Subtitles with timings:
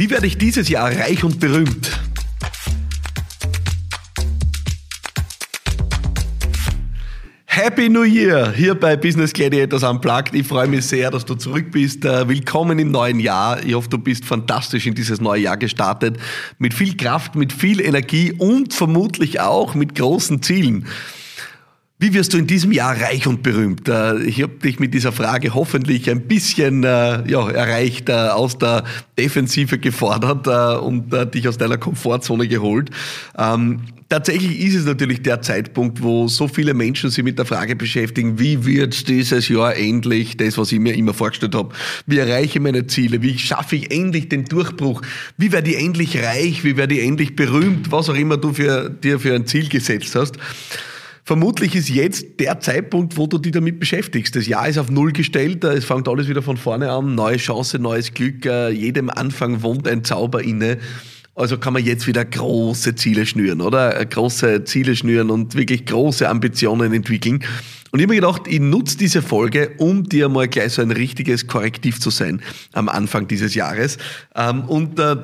[0.00, 2.00] Wie werde ich dieses Jahr reich und berühmt?
[7.44, 10.34] Happy New Year hier bei Business Gladiators Unplugged.
[10.34, 12.06] Ich freue mich sehr, dass du zurück bist.
[12.06, 13.62] Äh, willkommen im neuen Jahr.
[13.62, 16.16] Ich hoffe, du bist fantastisch in dieses neue Jahr gestartet.
[16.56, 20.86] Mit viel Kraft, mit viel Energie und vermutlich auch mit großen Zielen.
[22.02, 23.86] Wie wirst du in diesem Jahr reich und berühmt?
[23.86, 28.56] Äh, ich habe dich mit dieser Frage hoffentlich ein bisschen äh, ja, erreicht, äh, aus
[28.56, 28.84] der
[29.18, 30.48] Defensive gefordert
[30.82, 32.88] und dich aus deiner Komfortzone geholt.
[33.36, 37.76] Ähm, tatsächlich ist es natürlich der Zeitpunkt, wo so viele Menschen sich mit der Frage
[37.76, 41.74] beschäftigen, wie wird dieses Jahr endlich das, was ich mir immer vorgestellt habe?
[42.06, 43.20] Wie erreiche ich meine Ziele?
[43.20, 45.02] Wie schaffe ich endlich den Durchbruch?
[45.36, 46.64] Wie werde ich endlich reich?
[46.64, 47.92] Wie werde ich endlich berühmt?
[47.92, 50.38] Was auch immer du für, dir für ein Ziel gesetzt hast.
[51.30, 54.34] Vermutlich ist jetzt der Zeitpunkt, wo du dich damit beschäftigst.
[54.34, 57.78] Das Jahr ist auf Null gestellt, es fängt alles wieder von vorne an, neue Chance,
[57.78, 60.78] neues Glück, äh, jedem Anfang wohnt ein Zauber inne.
[61.36, 64.04] Also kann man jetzt wieder große Ziele schnüren, oder?
[64.04, 67.44] Große Ziele schnüren und wirklich große Ambitionen entwickeln.
[67.92, 70.90] Und ich habe mir gedacht, ich nutze diese Folge, um dir mal gleich so ein
[70.90, 72.42] richtiges Korrektiv zu sein
[72.72, 73.98] am Anfang dieses Jahres.
[74.34, 75.14] Ähm, und äh,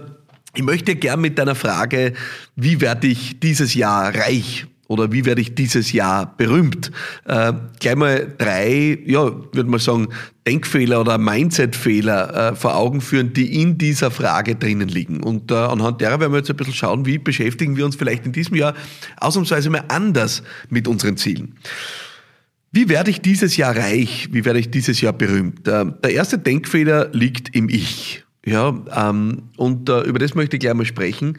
[0.54, 2.12] ich möchte gern mit deiner Frage,
[2.54, 6.92] wie werde ich dieses Jahr reich oder wie werde ich dieses Jahr berühmt?
[7.24, 10.08] Äh, gleich mal drei, ja, würde man sagen,
[10.46, 15.22] Denkfehler oder Mindset-Fehler äh, vor Augen führen, die in dieser Frage drinnen liegen.
[15.22, 18.26] Und äh, anhand derer werden wir jetzt ein bisschen schauen, wie beschäftigen wir uns vielleicht
[18.26, 18.74] in diesem Jahr
[19.18, 21.56] ausnahmsweise mal anders mit unseren Zielen.
[22.70, 24.28] Wie werde ich dieses Jahr reich?
[24.32, 25.66] Wie werde ich dieses Jahr berühmt?
[25.66, 28.24] Äh, der erste Denkfehler liegt im Ich.
[28.44, 31.38] Ja, ähm, und äh, über das möchte ich gleich mal sprechen.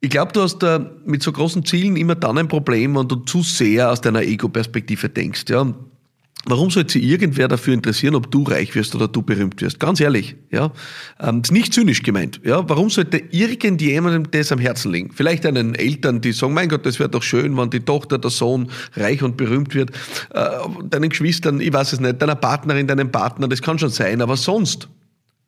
[0.00, 3.16] Ich glaube, du hast da mit so großen Zielen immer dann ein Problem, wenn du
[3.16, 5.44] zu sehr aus deiner Ego-Perspektive denkst.
[5.48, 5.74] Ja?
[6.48, 9.80] Warum sollte sich irgendwer dafür interessieren, ob du reich wirst oder du berühmt wirst?
[9.80, 10.70] Ganz ehrlich, ja.
[11.18, 12.40] Ähm, ist nicht zynisch gemeint.
[12.44, 15.10] Ja, warum sollte irgendjemandem das am Herzen liegen?
[15.12, 18.30] Vielleicht einen Eltern, die sagen, mein Gott, das wäre doch schön, wenn die Tochter, der
[18.30, 19.90] Sohn reich und berühmt wird.
[20.30, 20.50] Äh,
[20.84, 24.36] deinen Geschwistern, ich weiß es nicht, deiner Partnerin, deinem Partner, das kann schon sein, aber
[24.36, 24.88] sonst,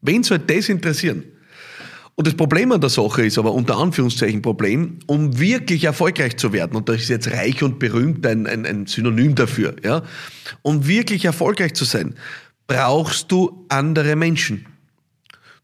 [0.00, 1.22] wen soll das interessieren?
[2.18, 6.52] Und das Problem an der Sache ist aber unter Anführungszeichen Problem, um wirklich erfolgreich zu
[6.52, 10.02] werden, und da ist jetzt reich und berühmt ein, ein, ein Synonym dafür, ja,
[10.62, 12.16] um wirklich erfolgreich zu sein,
[12.66, 14.66] brauchst du andere Menschen.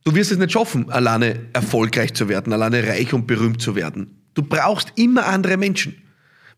[0.05, 4.23] Du wirst es nicht schaffen, alleine erfolgreich zu werden, alleine reich und berühmt zu werden.
[4.35, 5.97] Du brauchst immer andere Menschen.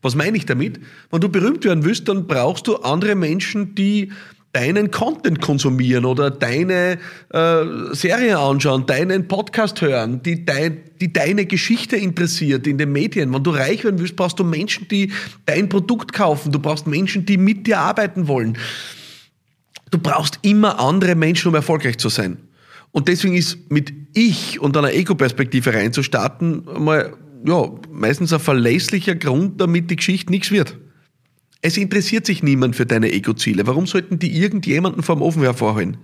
[0.03, 0.79] Was meine ich damit?
[1.09, 4.11] Wenn du berühmt werden willst, dann brauchst du andere Menschen, die
[4.53, 6.97] deinen Content konsumieren oder deine
[7.29, 13.33] äh, Serie anschauen, deinen Podcast hören, die, dein, die deine Geschichte interessiert in den Medien.
[13.33, 15.11] Wenn du reich werden willst, brauchst du Menschen, die
[15.45, 16.51] dein Produkt kaufen.
[16.51, 18.57] Du brauchst Menschen, die mit dir arbeiten wollen.
[19.91, 22.37] Du brauchst immer andere Menschen, um erfolgreich zu sein.
[22.91, 27.13] Und deswegen ist mit Ich und einer Ego-Perspektive reinzustarten mal
[27.45, 30.77] ja, meistens ein verlässlicher Grund, damit die Geschichte nichts wird.
[31.61, 33.65] Es interessiert sich niemand für deine Ego-Ziele.
[33.65, 35.97] Warum sollten die irgendjemanden vom Ofen hervorholen?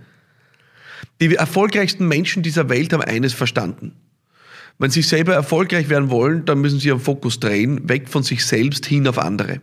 [1.22, 3.94] Die erfolgreichsten Menschen dieser Welt haben eines verstanden.
[4.80, 8.46] Wenn sie selber erfolgreich werden wollen, dann müssen sie ihren Fokus drehen, weg von sich
[8.46, 9.62] selbst hin auf andere.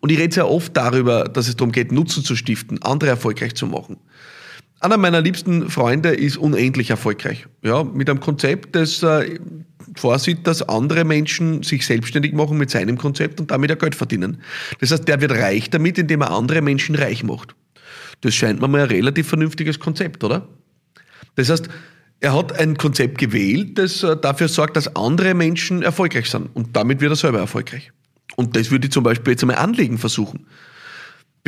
[0.00, 3.54] Und ich rede sehr oft darüber, dass es darum geht, Nutzen zu stiften, andere erfolgreich
[3.54, 3.98] zu machen.
[4.80, 7.46] Einer meiner liebsten Freunde ist unendlich erfolgreich.
[7.62, 9.38] Ja, mit einem Konzept, das äh,
[9.96, 14.40] vorsieht, dass andere Menschen sich selbstständig machen mit seinem Konzept und damit ja Geld verdienen.
[14.80, 17.56] Das heißt, der wird reich damit, indem er andere Menschen reich macht.
[18.20, 20.48] Das scheint mir mal ein relativ vernünftiges Konzept, oder?
[21.34, 21.68] Das heißt,
[22.20, 26.50] er hat ein Konzept gewählt, das äh, dafür sorgt, dass andere Menschen erfolgreich sind.
[26.54, 27.92] Und damit wird er selber erfolgreich.
[28.36, 30.46] Und das würde ich zum Beispiel jetzt einmal anlegen versuchen.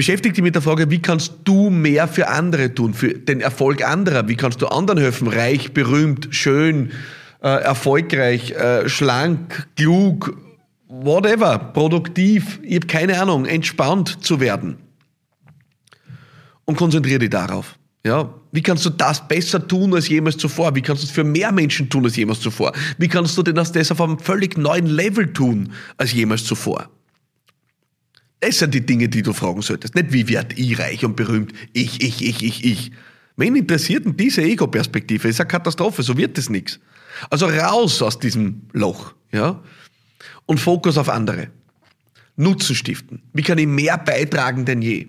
[0.01, 3.87] Beschäftige dich mit der Frage, wie kannst du mehr für andere tun, für den Erfolg
[3.87, 4.29] anderer?
[4.29, 6.93] Wie kannst du anderen helfen, reich, berühmt, schön,
[7.43, 10.39] äh, erfolgreich, äh, schlank, klug,
[10.89, 14.79] whatever, produktiv, ich habe keine Ahnung, entspannt zu werden?
[16.65, 17.77] Und konzentriere dich darauf.
[18.03, 20.75] Ja, wie kannst du das besser tun als jemals zuvor?
[20.75, 22.73] Wie kannst du es für mehr Menschen tun als jemals zuvor?
[22.97, 26.89] Wie kannst du denn das auf einem völlig neuen Level tun als jemals zuvor?
[28.41, 29.95] Das sind die Dinge, die du fragen solltest.
[29.95, 31.53] Nicht, wie werde ich reich und berühmt?
[31.75, 32.91] Ich, ich, ich, ich, ich.
[33.37, 35.29] Wen interessiert denn diese Ego-Perspektive?
[35.29, 36.81] Ist eine Katastrophe, so wird es nichts.
[37.29, 39.63] Also raus aus diesem Loch, ja?
[40.47, 41.49] Und Fokus auf andere.
[42.37, 43.23] Nutzen stiften.
[43.35, 45.09] Wie kann ich mehr beitragen denn je?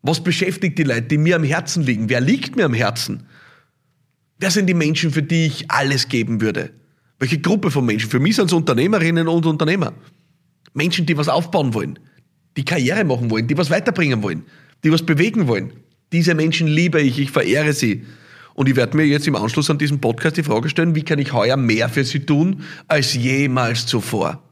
[0.00, 2.08] Was beschäftigt die Leute, die mir am Herzen liegen?
[2.08, 3.26] Wer liegt mir am Herzen?
[4.38, 6.70] Wer sind die Menschen, für die ich alles geben würde?
[7.18, 8.10] Welche Gruppe von Menschen?
[8.10, 9.92] Für mich sind es Unternehmerinnen und Unternehmer.
[10.72, 11.98] Menschen, die was aufbauen wollen
[12.56, 14.44] die Karriere machen wollen, die was weiterbringen wollen,
[14.82, 15.72] die was bewegen wollen.
[16.12, 18.04] Diese Menschen liebe ich, ich verehre sie.
[18.54, 21.18] Und ich werde mir jetzt im Anschluss an diesen Podcast die Frage stellen, wie kann
[21.18, 24.42] ich heuer mehr für Sie tun als jemals zuvor?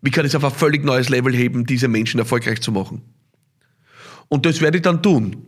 [0.00, 3.02] Wie kann ich es auf ein völlig neues Level heben, diese Menschen erfolgreich zu machen?
[4.28, 5.46] Und das werde ich dann tun.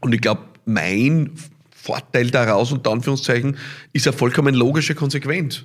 [0.00, 1.32] Und ich glaube, mein
[1.74, 3.56] Vorteil daraus, unter Anführungszeichen,
[3.92, 5.64] ist eine vollkommen logische Konsequenz.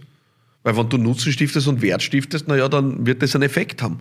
[0.64, 4.00] Weil wenn du Nutzen stiftest und Wert stiftest, naja, dann wird das einen Effekt haben.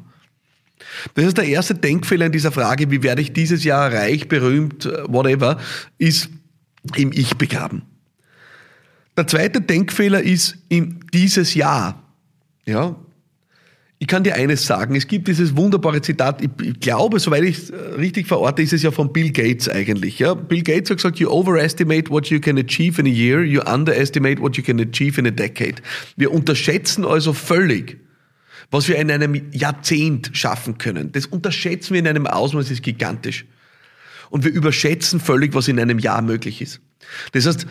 [1.14, 4.84] Das ist der erste Denkfehler in dieser Frage, wie werde ich dieses Jahr reich, berühmt,
[5.06, 5.58] whatever,
[5.98, 6.30] ist
[6.96, 7.82] im Ich begraben.
[9.16, 12.02] Der zweite Denkfehler ist in dieses Jahr.
[12.66, 12.96] Ja,
[14.00, 17.58] ich kann dir eines sagen, es gibt dieses wunderbare Zitat, ich, ich glaube, soweit ich
[17.58, 20.20] es äh, richtig verorte, ist es ja von Bill Gates eigentlich.
[20.20, 20.34] Ja?
[20.34, 24.40] Bill Gates hat gesagt, you overestimate what you can achieve in a year, you underestimate
[24.40, 25.82] what you can achieve in a decade.
[26.16, 27.98] Wir unterschätzen also völlig,
[28.70, 31.12] was wir in einem Jahrzehnt schaffen können.
[31.12, 33.47] Das unterschätzen wir in einem Ausmaß, das ist gigantisch.
[34.31, 36.81] Und wir überschätzen völlig, was in einem Jahr möglich ist.
[37.32, 37.67] Das heißt,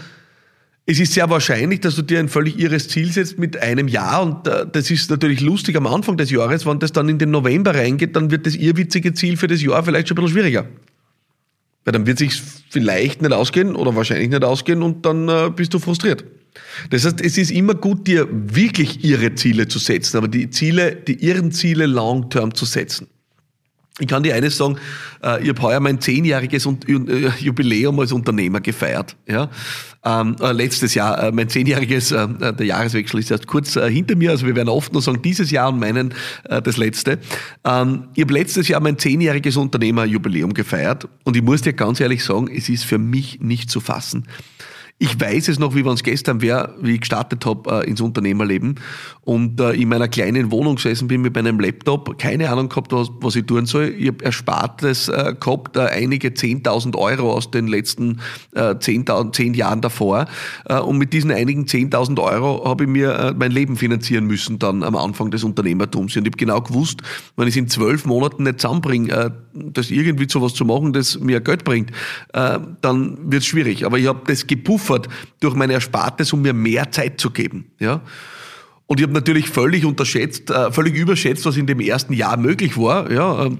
[0.90, 4.22] es ist sehr wahrscheinlich, dass du dir ein völlig irres Ziel setzt mit einem Jahr
[4.24, 7.30] und äh, das ist natürlich lustig am Anfang des Jahres, wenn das dann in den
[7.30, 10.66] November reingeht, dann wird das irrwitzige Ziel für das Jahr vielleicht schon ein bisschen schwieriger.
[11.84, 15.74] Weil dann wird sich vielleicht nicht ausgehen oder wahrscheinlich nicht ausgehen und dann äh, bist
[15.74, 16.24] du frustriert.
[16.90, 20.96] Das heißt, es ist immer gut, dir wirklich irre Ziele zu setzen, aber die Ziele,
[20.96, 23.08] die irren Ziele long-term zu setzen.
[24.00, 24.78] Ich kann dir eines sagen,
[25.24, 29.16] äh, ich habe heuer mein zehnjähriges äh, Jubiläum als Unternehmer gefeiert.
[29.28, 29.50] Ja?
[30.06, 34.56] Ähm, äh, letztes Jahr, mein zehnjähriges, der Jahreswechsel ist erst kurz hinter mir, also wir
[34.56, 36.14] werden oft nur sagen, dieses Jahr und meinen
[36.44, 37.18] das letzte.
[37.66, 42.24] Ähm, ich habe letztes Jahr mein zehnjähriges Unternehmerjubiläum gefeiert und ich muss dir ganz ehrlich
[42.24, 44.28] sagen, es ist für mich nicht zu fassen.
[45.00, 48.02] Ich weiß es noch, wie wenn es gestern wäre, wie ich gestartet habe äh, ins
[48.02, 48.80] Unternehmerleben
[49.22, 53.10] und äh, in meiner kleinen Wohnung gesessen bin mit meinem Laptop, keine Ahnung gehabt, was,
[53.22, 53.94] was ich tun soll.
[53.96, 58.22] Ich habe Erspartes äh, gehabt, äh, einige 10.000 Euro aus den letzten
[58.56, 60.26] äh, 10, 10 Jahren davor
[60.66, 64.58] äh, und mit diesen einigen 10.000 Euro habe ich mir äh, mein Leben finanzieren müssen
[64.58, 67.02] dann am Anfang des Unternehmertums und ich habe genau gewusst,
[67.36, 71.20] wenn ich es in zwölf Monaten nicht zusammenbringe, das irgendwie zu was zu machen, das
[71.20, 71.92] mir Geld bringt,
[72.32, 73.86] dann wird es schwierig.
[73.86, 75.07] Aber ich habe das gepufft geopfert
[75.39, 77.72] durch meine Erspartes, um mir mehr Zeit zu geben.
[77.80, 78.01] Ja?
[78.86, 82.78] Und ich habe natürlich völlig unterschätzt, äh, völlig überschätzt, was in dem ersten Jahr möglich
[82.78, 83.12] war.
[83.12, 83.60] Ja, ähm,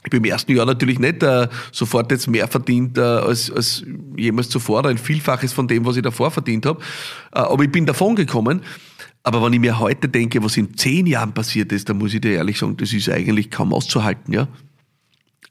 [0.00, 3.84] ich habe im ersten Jahr natürlich nicht äh, sofort jetzt mehr verdient äh, als, als
[4.16, 6.80] jemals zuvor, oder ein Vielfaches von dem, was ich davor verdient habe.
[7.32, 8.62] Äh, aber ich bin davon gekommen.
[9.22, 12.20] Aber wenn ich mir heute denke, was in zehn Jahren passiert ist, dann muss ich
[12.20, 14.34] dir ehrlich sagen, das ist eigentlich kaum auszuhalten.
[14.34, 14.48] Ja?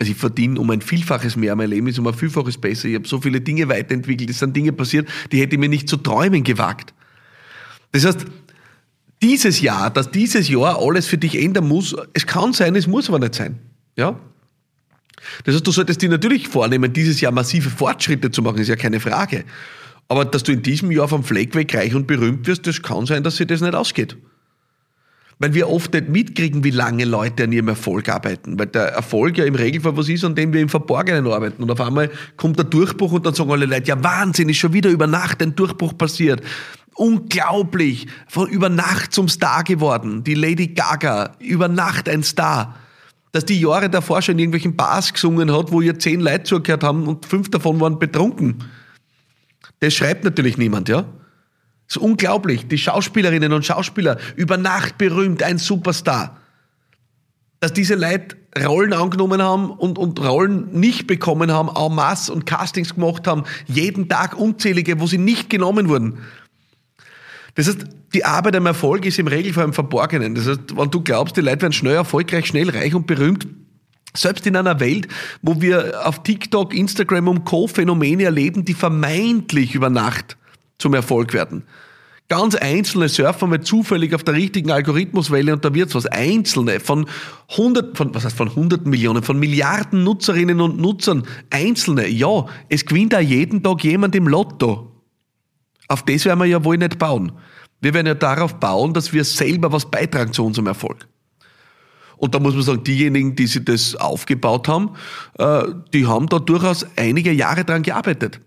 [0.04, 2.90] Also ich verdiene um ein Vielfaches mehr, mein Leben ist um ein Vielfaches besser.
[2.90, 5.88] Ich habe so viele Dinge weiterentwickelt, es sind Dinge passiert, die hätte ich mir nicht
[5.88, 6.94] zu träumen gewagt.
[7.94, 8.26] Das heißt,
[9.22, 13.08] dieses Jahr, dass dieses Jahr alles für dich ändern muss, es kann sein, es muss
[13.08, 13.60] aber nicht sein.
[13.96, 14.20] Ja?
[15.46, 18.76] Das heißt, du solltest dir natürlich vornehmen, dieses Jahr massive Fortschritte zu machen, ist ja
[18.76, 19.46] keine Frage.
[20.10, 23.06] Aber dass du in diesem Jahr vom Fleck weg reich und berühmt wirst, das kann
[23.06, 24.18] sein, dass sich das nicht ausgeht.
[25.40, 28.58] Weil wir oft nicht mitkriegen, wie lange Leute an ihrem Erfolg arbeiten.
[28.60, 31.64] Weil der Erfolg ja im Regelfall was ist, an dem wir im Verborgenen arbeiten.
[31.64, 34.74] Und auf einmal kommt der Durchbruch und dann sagen alle Leute, ja Wahnsinn, ist schon
[34.74, 36.42] wieder über Nacht ein Durchbruch passiert.
[36.96, 38.08] Unglaublich.
[38.28, 40.24] Von über Nacht zum Star geworden.
[40.24, 42.76] Die Lady Gaga, über Nacht ein Star.
[43.32, 46.84] Dass die Jahre davor schon in irgendwelchen Bars gesungen hat, wo ihr zehn Leute zugehört
[46.84, 48.64] haben und fünf davon waren betrunken.
[49.80, 51.06] Das schreibt natürlich niemand, ja?
[51.94, 52.68] Ist unglaublich.
[52.68, 56.40] Die Schauspielerinnen und Schauspieler, über Nacht berühmt, ein Superstar.
[57.60, 58.36] Dass diese Leute
[58.66, 63.44] Rollen angenommen haben und, und Rollen nicht bekommen haben, en masse und Castings gemacht haben,
[63.68, 66.18] jeden Tag unzählige, wo sie nicht genommen wurden.
[67.54, 67.86] Das heißt,
[68.16, 70.34] die Arbeit am Erfolg ist im Regelfall im Verborgenen.
[70.34, 73.46] Das heißt, wenn du glaubst, die Leute werden schnell erfolgreich, schnell reich und berühmt,
[74.16, 75.08] selbst in einer Welt,
[75.44, 77.68] wo wir auf TikTok, Instagram und Co.
[77.68, 80.38] Phänomene erleben, die vermeintlich über Nacht
[80.80, 81.64] zum Erfolg werden.
[82.30, 86.06] Ganz einzelne surfen mal zufällig auf der richtigen Algorithmuswelle und da wird's was.
[86.06, 87.08] Einzelne von
[87.50, 91.24] hundert, von, was heißt von hunderten Millionen, von Milliarden Nutzerinnen und Nutzern.
[91.50, 92.08] Einzelne.
[92.08, 94.92] Ja, es gewinnt da jeden Tag jemand im Lotto.
[95.90, 97.34] Auf das werden wir ja wohl nicht bauen.
[97.82, 101.06] Wir werden ja darauf bauen, dass wir selber was beitragen zu unserem Erfolg.
[102.16, 104.92] Und da muss man sagen, diejenigen, die sich das aufgebaut haben,
[105.38, 105.64] äh,
[105.94, 108.40] die haben da durchaus einige Jahre dran gearbeitet.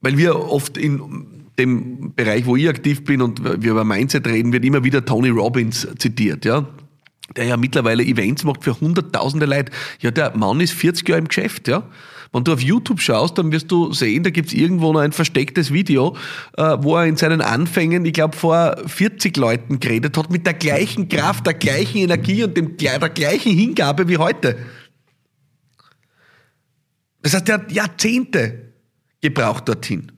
[0.00, 4.52] Weil wir oft in dem Bereich, wo ich aktiv bin und wir über Mindset reden,
[4.52, 6.66] wird immer wieder Tony Robbins zitiert, ja.
[7.36, 9.72] Der ja mittlerweile Events macht für hunderttausende Leute.
[10.00, 11.88] Ja, der Mann ist 40 Jahre im Geschäft, ja.
[12.32, 15.70] Wenn du auf YouTube schaust, dann wirst du sehen, da gibt's irgendwo noch ein verstecktes
[15.70, 16.16] Video,
[16.56, 20.54] äh, wo er in seinen Anfängen, ich glaube, vor 40 Leuten geredet hat, mit der
[20.54, 24.56] gleichen Kraft, der gleichen Energie und dem, der gleichen Hingabe wie heute.
[27.20, 28.72] Das heißt, er hat Jahrzehnte
[29.20, 30.11] gebraucht dorthin.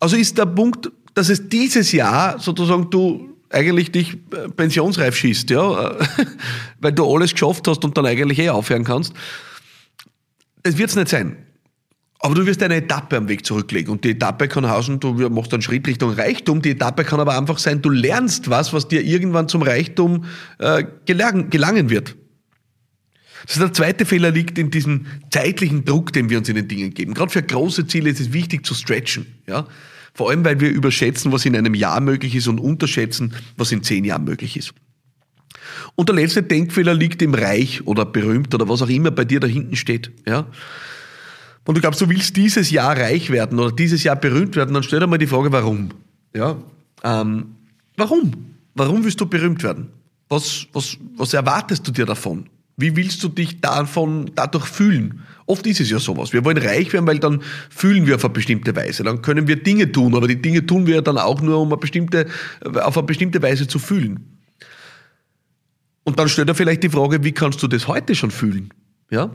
[0.00, 5.50] Also ist der Punkt, dass es dieses Jahr sozusagen du eigentlich dich äh, pensionsreif schießt,
[5.50, 5.96] ja,
[6.80, 9.12] weil du alles geschafft hast und dann eigentlich eh aufhören kannst.
[10.62, 11.36] Das wird es nicht sein.
[12.22, 13.90] Aber du wirst eine Etappe am Weg zurücklegen.
[13.90, 16.60] Und die Etappe kann heißen, du machst einen Schritt Richtung Reichtum.
[16.60, 20.26] Die Etappe kann aber einfach sein, du lernst was, was dir irgendwann zum Reichtum
[20.58, 22.16] äh, gelangen, gelangen wird.
[23.46, 26.94] Ist der zweite Fehler liegt in diesem zeitlichen Druck, den wir uns in den Dingen
[26.94, 27.14] geben.
[27.14, 29.26] Gerade für große Ziele ist es wichtig zu stretchen.
[29.46, 29.66] Ja?
[30.14, 33.82] Vor allem, weil wir überschätzen, was in einem Jahr möglich ist und unterschätzen, was in
[33.82, 34.72] zehn Jahren möglich ist.
[35.94, 39.40] Und der letzte Denkfehler liegt im Reich oder berühmt oder was auch immer bei dir
[39.40, 40.10] da hinten steht.
[40.26, 40.46] Ja?
[41.70, 44.82] und du glaubst, du willst dieses Jahr reich werden oder dieses Jahr berühmt werden, dann
[44.82, 45.90] stell dir mal die Frage, warum?
[46.34, 46.56] Ja,
[47.04, 47.54] ähm,
[47.96, 48.56] warum?
[48.74, 49.88] Warum willst du berühmt werden?
[50.28, 52.48] Was, was, was erwartest du dir davon?
[52.80, 55.22] Wie willst du dich davon, dadurch fühlen?
[55.46, 56.32] Oft ist es ja sowas.
[56.32, 59.02] Wir wollen reich werden, weil dann fühlen wir auf eine bestimmte Weise.
[59.02, 61.76] Dann können wir Dinge tun, aber die Dinge tun wir dann auch nur, um eine
[61.76, 62.26] bestimmte,
[62.74, 64.38] auf eine bestimmte Weise zu fühlen.
[66.04, 68.70] Und dann stellt er vielleicht die Frage, wie kannst du das heute schon fühlen?
[69.10, 69.30] Ja?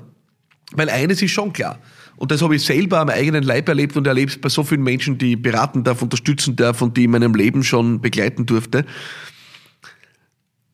[0.72, 1.80] Weil eines ist schon klar.
[2.18, 5.18] Und das habe ich selber am eigenen Leib erlebt und erlebt bei so vielen Menschen,
[5.18, 8.86] die ich beraten darf, unterstützen darf und die in meinem Leben schon begleiten durfte.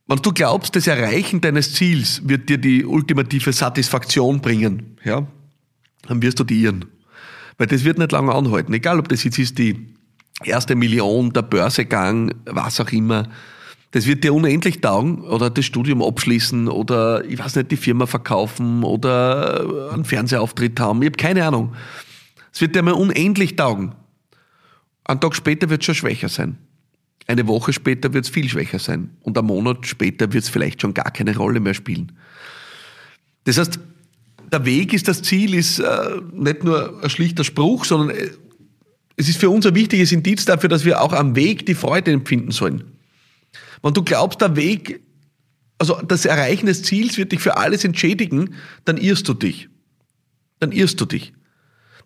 [0.08, 5.25] Wenn du glaubst, das Erreichen deines Ziels wird dir die ultimative Satisfaktion bringen, ja,
[6.08, 6.86] dann wirst du die irren.
[7.58, 8.74] Weil das wird nicht lange anhalten.
[8.74, 9.88] Egal, ob das jetzt ist die
[10.43, 13.29] erste Million, der Börsegang, was auch immer.
[13.91, 18.05] Das wird dir unendlich taugen oder das Studium abschließen oder ich weiß nicht, die Firma
[18.05, 21.01] verkaufen oder einen Fernsehauftritt haben.
[21.01, 21.74] Ich habe keine Ahnung.
[22.53, 23.93] Es wird dir mal unendlich taugen.
[25.03, 26.58] Ein Tag später wird es schon schwächer sein.
[27.31, 29.11] Eine Woche später wird es viel schwächer sein.
[29.21, 32.11] Und ein Monat später wird es vielleicht schon gar keine Rolle mehr spielen.
[33.45, 33.79] Das heißt,
[34.51, 38.31] der Weg ist das Ziel, ist äh, nicht nur ein schlichter Spruch, sondern äh,
[39.15, 42.11] es ist für uns ein wichtiges Indiz dafür, dass wir auch am Weg die Freude
[42.11, 42.83] empfinden sollen.
[43.81, 45.00] Wenn du glaubst, der Weg,
[45.77, 49.69] also das Erreichen des Ziels wird dich für alles entschädigen, dann irrst du dich.
[50.59, 51.31] Dann irrst du dich.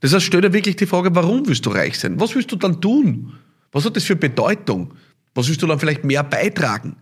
[0.01, 2.19] Das heißt, stell dir wirklich die Frage, warum willst du reich sein?
[2.19, 3.33] Was willst du dann tun?
[3.71, 4.93] Was hat das für Bedeutung?
[5.35, 6.95] Was willst du dann vielleicht mehr beitragen?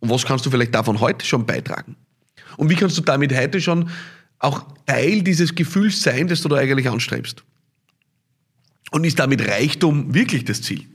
[0.00, 1.96] Und was kannst du vielleicht davon heute schon beitragen?
[2.56, 3.90] Und wie kannst du damit heute schon
[4.38, 7.44] auch Teil dieses Gefühls sein, das du da eigentlich anstrebst?
[8.90, 10.86] Und ist damit Reichtum wirklich das Ziel?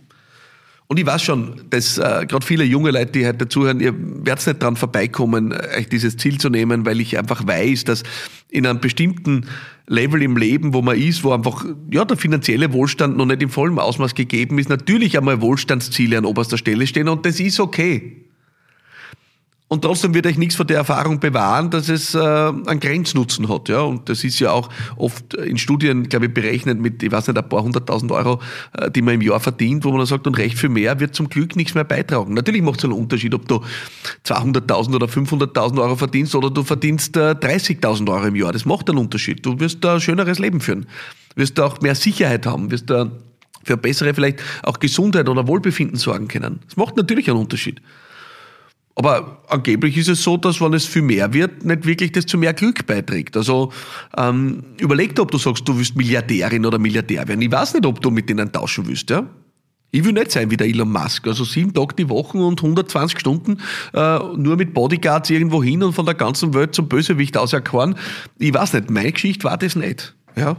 [0.89, 3.93] Und ich weiß schon, dass äh, gerade viele junge Leute, die heute zuhören, ihr
[4.25, 8.03] werdet nicht dran vorbeikommen, euch dieses Ziel zu nehmen, weil ich einfach weiß, dass
[8.49, 9.47] in einem bestimmten
[9.87, 13.49] Level im Leben, wo man ist, wo einfach ja der finanzielle Wohlstand noch nicht im
[13.49, 18.26] vollen Ausmaß gegeben ist, natürlich einmal Wohlstandsziele an oberster Stelle stehen und das ist okay.
[19.69, 23.67] Und trotzdem wird euch nichts von der Erfahrung bewahren, dass es äh, einen Grenznutzen hat.
[23.67, 23.81] Ja?
[23.81, 27.37] Und das ist ja auch oft in Studien, glaube ich, berechnet mit, ich weiß nicht,
[27.37, 28.39] ein paar hunderttausend Euro,
[28.77, 31.15] äh, die man im Jahr verdient, wo man dann sagt, und recht viel mehr wird
[31.15, 32.33] zum Glück nichts mehr beitragen.
[32.33, 33.61] Natürlich macht es einen Unterschied, ob du
[34.25, 38.53] 200.000 oder 500.000 Euro verdienst oder du verdienst äh, 30.000 Euro im Jahr.
[38.53, 39.45] Das macht einen Unterschied.
[39.45, 40.85] Du wirst da ein schöneres Leben führen.
[41.35, 43.11] Wirst da auch mehr Sicherheit haben, wirst da
[43.65, 46.61] für bessere vielleicht auch Gesundheit oder Wohlbefinden sorgen können.
[46.65, 47.81] Das macht natürlich einen Unterschied.
[48.99, 52.35] Aber angeblich ist es so, dass wenn es viel mehr wird, nicht wirklich das zu
[52.35, 53.37] mehr Glück beiträgt.
[53.37, 53.71] Also
[54.17, 57.43] ähm, überleg dir, ob du sagst, du willst Milliardärin oder Milliardär werden.
[57.43, 59.11] Ich weiß nicht, ob du mit denen tauschen willst.
[59.11, 59.29] Ja?
[59.91, 61.27] Ich will nicht sein wie der Elon Musk.
[61.27, 63.59] Also sieben Tage die Woche und 120 Stunden
[63.93, 67.99] äh, nur mit Bodyguards irgendwo hin und von der ganzen Welt zum Bösewicht auserkoren.
[68.39, 70.15] Ich weiß nicht, meine Geschichte war das nicht.
[70.35, 70.57] Ja?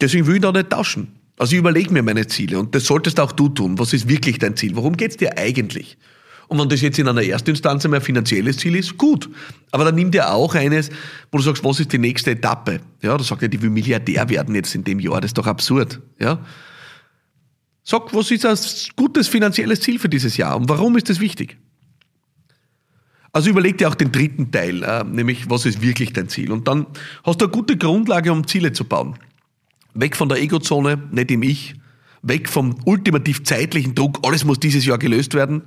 [0.00, 1.08] Deswegen will ich da nicht tauschen.
[1.38, 3.80] Also ich überlege mir meine Ziele und das solltest auch du tun.
[3.80, 4.76] Was ist wirklich dein Ziel?
[4.76, 5.98] Worum geht's dir eigentlich?
[6.48, 9.28] Und wenn das jetzt in einer Erstinstanz ein finanzielles Ziel ist, gut.
[9.70, 10.88] Aber dann nimm dir auch eines,
[11.30, 12.80] wo du sagst, was ist die nächste Etappe?
[13.02, 15.20] Ja, da sagt er, die will Milliardär werden jetzt in dem Jahr.
[15.20, 16.00] Das ist doch absurd.
[16.18, 16.40] Ja.
[17.84, 18.56] Sag, was ist ein
[18.96, 21.56] gutes finanzielles Ziel für dieses Jahr und warum ist das wichtig?
[23.32, 26.50] Also überleg dir auch den dritten Teil, äh, nämlich was ist wirklich dein Ziel?
[26.50, 26.86] Und dann
[27.24, 29.18] hast du eine gute Grundlage, um Ziele zu bauen.
[29.94, 31.74] Weg von der Egozone, nicht im Ich,
[32.22, 35.62] weg vom ultimativ zeitlichen Druck, alles muss dieses Jahr gelöst werden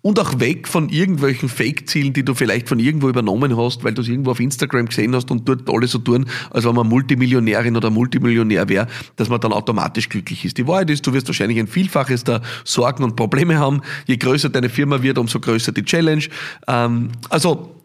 [0.00, 4.02] und auch weg von irgendwelchen Fake-Zielen, die du vielleicht von irgendwo übernommen hast, weil du
[4.02, 7.76] es irgendwo auf Instagram gesehen hast und dort alles so tun, als wenn man Multimillionärin
[7.76, 10.58] oder Multimillionär wäre, dass man dann automatisch glücklich ist.
[10.58, 13.82] Die Wahrheit ist, du wirst wahrscheinlich ein Vielfaches der Sorgen und Probleme haben.
[14.06, 16.24] Je größer deine Firma wird, umso größer die Challenge.
[16.66, 17.81] Ähm, also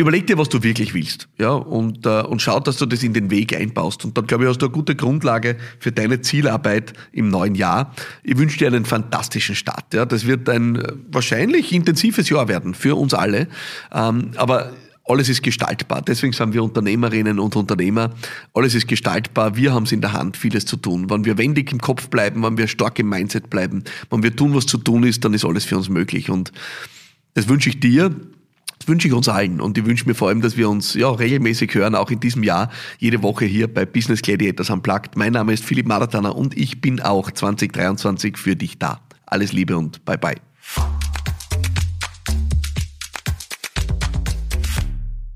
[0.00, 3.12] Überleg dir, was du wirklich willst, ja, und, äh, und schau, dass du das in
[3.12, 4.02] den Weg einbaust.
[4.04, 7.94] Und dann, glaube ich, hast du eine gute Grundlage für deine Zielarbeit im neuen Jahr.
[8.22, 10.06] Ich wünsche dir einen fantastischen Start, ja.
[10.06, 13.48] Das wird ein äh, wahrscheinlich intensives Jahr werden für uns alle.
[13.92, 14.72] Ähm, aber
[15.04, 16.00] alles ist gestaltbar.
[16.00, 18.14] Deswegen sind wir Unternehmerinnen und Unternehmer.
[18.54, 19.56] Alles ist gestaltbar.
[19.56, 21.10] Wir haben es in der Hand, vieles zu tun.
[21.10, 24.54] Wenn wir wendig im Kopf bleiben, wenn wir stark im Mindset bleiben, wenn wir tun,
[24.54, 26.30] was zu tun ist, dann ist alles für uns möglich.
[26.30, 26.52] Und
[27.34, 28.14] das wünsche ich dir.
[28.90, 31.72] Wünsche ich uns allen und ich wünsche mir vor allem, dass wir uns ja regelmäßig
[31.74, 35.16] hören, auch in diesem Jahr, jede Woche hier bei Business Gladiators Unplugged.
[35.16, 39.00] Mein Name ist Philipp Maratana und ich bin auch 2023 für dich da.
[39.26, 40.34] Alles Liebe und bye bye.